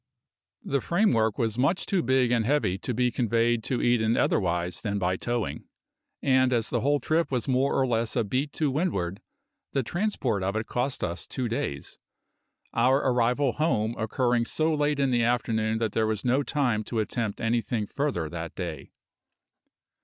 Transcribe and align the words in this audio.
The 0.65 0.81
framework 0.81 1.37
was 1.37 1.59
much 1.59 1.85
too 1.85 2.01
big 2.01 2.31
and 2.31 2.43
heavy 2.43 2.79
to 2.79 2.91
be 2.91 3.11
conveyed 3.11 3.63
to 3.65 3.83
Eden 3.83 4.17
otherwise 4.17 4.81
than 4.81 4.97
by 4.97 5.15
towing; 5.15 5.65
and 6.23 6.51
as 6.51 6.71
the 6.71 6.81
whole 6.81 6.99
trip 6.99 7.29
was 7.29 7.47
more 7.47 7.79
or 7.79 7.85
less 7.85 8.15
a 8.15 8.23
beat 8.23 8.51
to 8.53 8.71
windward, 8.71 9.21
the 9.73 9.83
transport 9.83 10.41
of 10.41 10.55
it 10.55 10.65
cost 10.65 11.03
us 11.03 11.27
two 11.27 11.47
days, 11.47 11.99
our 12.73 12.97
arrival 13.11 13.51
"home" 13.51 13.95
occurring 13.95 14.45
so 14.45 14.73
late 14.73 14.99
in 14.99 15.11
the 15.11 15.21
afternoon 15.21 15.77
that 15.77 15.91
there 15.91 16.07
was 16.07 16.25
no 16.25 16.41
time 16.41 16.83
to 16.85 16.97
attempt 16.97 17.39
anything 17.39 17.85
further 17.85 18.27
that 18.27 18.55
day. 18.55 18.89